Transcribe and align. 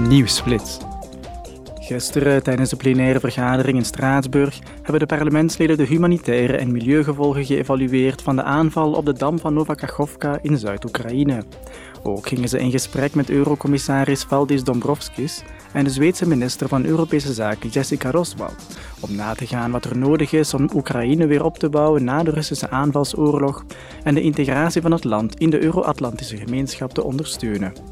Nieuwsflits. 0.00 0.78
Gisteren, 1.74 2.42
tijdens 2.42 2.70
de 2.70 2.76
plenaire 2.76 3.20
vergadering 3.20 3.78
in 3.78 3.84
Straatsburg, 3.84 4.58
hebben 4.82 4.98
de 4.98 5.06
parlementsleden 5.06 5.76
de 5.76 5.84
humanitaire 5.84 6.56
en 6.56 6.72
milieugevolgen 6.72 7.44
geëvalueerd 7.44 8.22
van 8.22 8.36
de 8.36 8.42
aanval 8.42 8.92
op 8.92 9.04
de 9.04 9.12
dam 9.12 9.38
van 9.38 9.54
Novakachovka 9.54 10.38
in 10.42 10.58
Zuid-Oekraïne. 10.58 11.44
Ook 12.02 12.26
gingen 12.26 12.48
ze 12.48 12.58
in 12.58 12.70
gesprek 12.70 13.14
met 13.14 13.30
eurocommissaris 13.30 14.22
Valdis 14.22 14.64
Dombrovskis 14.64 15.42
en 15.72 15.84
de 15.84 15.90
Zweedse 15.90 16.28
minister 16.28 16.68
van 16.68 16.84
Europese 16.84 17.32
Zaken 17.32 17.68
Jessica 17.68 18.10
Roswald 18.10 18.66
om 19.00 19.14
na 19.14 19.34
te 19.34 19.46
gaan 19.46 19.70
wat 19.70 19.84
er 19.84 19.98
nodig 19.98 20.32
is 20.32 20.54
om 20.54 20.68
Oekraïne 20.74 21.26
weer 21.26 21.44
op 21.44 21.58
te 21.58 21.68
bouwen 21.68 22.04
na 22.04 22.22
de 22.22 22.30
Russische 22.30 22.70
aanvalsoorlog 22.70 23.64
en 24.02 24.14
de 24.14 24.22
integratie 24.22 24.82
van 24.82 24.92
het 24.92 25.04
land 25.04 25.38
in 25.38 25.50
de 25.50 25.62
Euro-Atlantische 25.62 26.36
gemeenschap 26.36 26.92
te 26.92 27.02
ondersteunen. 27.02 27.91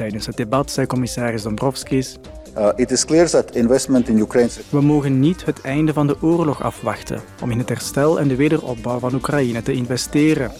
Tijdens 0.00 0.26
het 0.26 0.36
debat 0.36 0.70
zei 0.70 0.86
commissaris 0.86 1.42
Dombrovskis 1.42 2.18
Uh, 2.58 2.68
it 2.76 2.90
is 2.90 3.04
clear 3.04 3.30
that 3.30 3.54
investment 3.54 4.08
in 4.08 4.18
Ukraine... 4.18 4.50
We 4.68 4.80
mogen 4.80 5.20
niet 5.20 5.44
het 5.44 5.60
einde 5.60 5.92
van 5.92 6.06
de 6.06 6.16
oorlog 6.22 6.62
afwachten 6.62 7.20
om 7.42 7.50
in 7.50 7.58
het 7.58 7.68
herstel 7.68 8.20
en 8.20 8.28
de 8.28 8.36
wederopbouw 8.36 8.98
van 8.98 9.14
Oekraïne 9.14 9.62
te 9.62 9.72
investeren. 9.72 10.52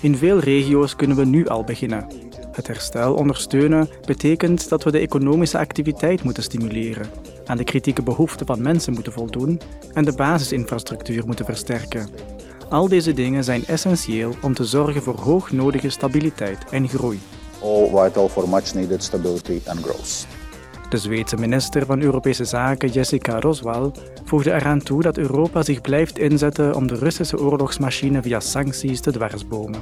In 0.00 0.16
veel 0.16 0.38
regio's 0.38 0.96
kunnen 0.96 1.16
we 1.16 1.24
nu 1.24 1.46
al 1.46 1.64
beginnen. 1.64 2.06
Het 2.52 2.66
herstel 2.66 3.14
ondersteunen 3.14 3.88
betekent 4.06 4.68
dat 4.68 4.84
we 4.84 4.90
de 4.90 4.98
economische 4.98 5.58
activiteit 5.58 6.22
moeten 6.22 6.42
stimuleren, 6.42 7.06
aan 7.46 7.56
de 7.56 7.64
kritieke 7.64 8.02
behoeften 8.02 8.46
van 8.46 8.62
mensen 8.62 8.92
moeten 8.92 9.12
voldoen 9.12 9.60
en 9.92 10.04
de 10.04 10.12
basisinfrastructuur 10.12 11.26
moeten 11.26 11.44
versterken. 11.44 12.08
Al 12.68 12.88
deze 12.88 13.12
dingen 13.12 13.44
zijn 13.44 13.66
essentieel 13.66 14.34
om 14.42 14.54
te 14.54 14.64
zorgen 14.64 15.02
voor 15.02 15.18
hoognodige 15.20 15.90
stabiliteit 15.90 16.64
en 16.70 16.88
groei. 16.88 17.18
All 17.62 17.88
vital 17.90 18.28
for 18.28 18.48
much 18.48 18.74
needed 18.74 19.02
stability 19.02 19.60
and 19.66 19.80
growth. 19.80 20.26
De 20.88 20.98
Zweedse 20.98 21.36
minister 21.36 21.86
van 21.86 22.00
Europese 22.00 22.44
Zaken 22.44 22.88
Jessica 22.88 23.40
Roswal 23.40 23.92
voegde 24.24 24.52
eraan 24.52 24.82
toe 24.82 25.02
dat 25.02 25.18
Europa 25.18 25.62
zich 25.62 25.80
blijft 25.80 26.18
inzetten 26.18 26.74
om 26.74 26.86
de 26.86 26.94
Russische 26.94 27.38
oorlogsmachine 27.38 28.22
via 28.22 28.40
sancties 28.40 29.00
te 29.00 29.12
dwarsbomen. 29.12 29.80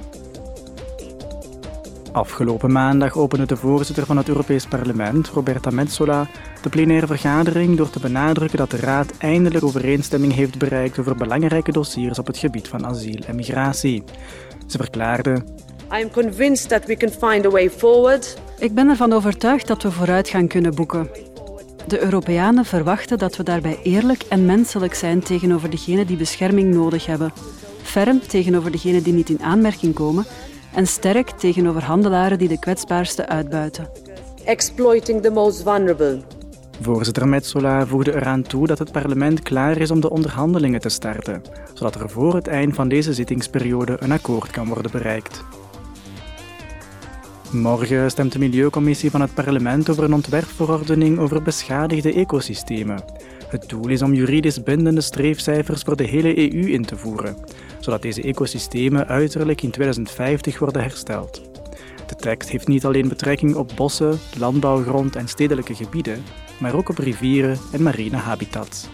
Afgelopen 2.12 2.72
maandag 2.72 3.16
opende 3.16 3.47
de 3.47 3.56
voorzitter 3.56 4.06
van 4.06 4.16
het 4.16 4.28
Europees 4.28 4.66
Parlement, 4.66 5.28
Roberta 5.28 5.70
Metsola, 5.70 6.27
de 6.62 6.69
plenaire 6.69 7.06
vergadering 7.06 7.77
door 7.77 7.91
te 7.91 8.00
benadrukken 8.00 8.58
dat 8.58 8.70
de 8.70 8.77
Raad 8.77 9.12
eindelijk 9.19 9.64
overeenstemming 9.64 10.34
heeft 10.34 10.58
bereikt 10.58 10.98
over 10.98 11.16
belangrijke 11.16 11.72
dossiers 11.72 12.19
op 12.19 12.27
het 12.27 12.38
gebied 12.38 12.69
van 12.69 12.86
asiel 12.86 13.22
en 13.27 13.36
migratie. 13.36 14.02
Ze 14.66 14.77
verklaarde: 14.77 15.44
I 15.92 16.02
am 16.02 16.10
convinced 16.10 16.68
that 16.68 16.84
we 16.86 16.96
can 16.96 17.10
find 17.10 17.46
a 17.46 17.50
way 17.50 17.70
forward. 17.70 18.36
Ik 18.58 18.74
ben 18.74 18.88
ervan 18.88 19.12
overtuigd 19.12 19.66
dat 19.66 19.82
we 19.82 19.90
vooruitgang 19.90 20.48
kunnen 20.48 20.74
boeken. 20.74 21.10
De 21.86 22.02
Europeanen 22.02 22.64
verwachten 22.64 23.18
dat 23.18 23.36
we 23.36 23.42
daarbij 23.42 23.78
eerlijk 23.82 24.22
en 24.22 24.46
menselijk 24.46 24.94
zijn 24.94 25.20
tegenover 25.20 25.70
degenen 25.70 26.06
die 26.06 26.16
bescherming 26.16 26.74
nodig 26.74 27.06
hebben, 27.06 27.32
ferm 27.82 28.20
tegenover 28.20 28.70
degenen 28.70 29.02
die 29.02 29.12
niet 29.12 29.28
in 29.28 29.42
aanmerking 29.42 29.94
komen 29.94 30.24
en 30.74 30.86
sterk 30.86 31.30
tegenover 31.30 31.84
handelaren 31.84 32.38
die 32.38 32.48
de 32.48 32.58
kwetsbaarste 32.58 33.28
uitbuiten. 33.28 33.88
Exploiting 34.44 35.22
the 35.22 35.30
most 35.30 35.62
vulnerable. 35.62 36.20
Voorzitter 36.80 37.28
Metsola 37.28 37.86
voegde 37.86 38.14
eraan 38.14 38.42
toe 38.42 38.66
dat 38.66 38.78
het 38.78 38.92
parlement 38.92 39.42
klaar 39.42 39.76
is 39.76 39.90
om 39.90 40.00
de 40.00 40.10
onderhandelingen 40.10 40.80
te 40.80 40.88
starten, 40.88 41.42
zodat 41.74 41.94
er 41.94 42.10
voor 42.10 42.34
het 42.34 42.46
eind 42.46 42.74
van 42.74 42.88
deze 42.88 43.12
zittingsperiode 43.12 43.96
een 44.00 44.12
akkoord 44.12 44.50
kan 44.50 44.68
worden 44.68 44.90
bereikt. 44.90 45.44
Morgen 47.50 48.11
stemt 48.11 48.33
de 48.33 48.39
Milieucommissie 48.39 49.11
van 49.11 49.20
het 49.20 49.34
parlement 49.34 49.91
over 49.91 50.05
een 50.05 50.14
ontwerpverordening 50.14 51.19
over 51.19 51.42
beschadigde 51.42 52.12
ecosystemen. 52.12 53.05
Het 53.48 53.69
doel 53.69 53.88
is 53.88 54.03
om 54.03 54.14
juridisch 54.14 54.62
bindende 54.62 55.00
streefcijfers 55.00 55.83
voor 55.83 55.97
de 55.97 56.05
hele 56.05 56.38
EU 56.38 56.70
in 56.70 56.84
te 56.84 56.97
voeren, 56.97 57.37
zodat 57.81 58.03
deze 58.03 58.22
ecosystemen 58.22 59.06
uiterlijk 59.06 59.62
in 59.62 59.70
2050 59.70 60.59
worden 60.59 60.82
hersteld. 60.82 61.43
De 62.06 62.16
tekst 62.16 62.48
heeft 62.48 62.69
niet 62.69 62.84
alleen 62.84 63.09
betrekking 63.09 63.54
op 63.54 63.72
bossen, 63.76 64.19
landbouwgrond 64.38 65.16
en 65.16 65.28
stedelijke 65.28 65.75
gebieden, 65.75 66.22
maar 66.59 66.75
ook 66.75 66.88
op 66.88 66.99
rivieren 66.99 67.59
en 67.72 67.82
marine 67.82 68.16
habitats. 68.16 68.88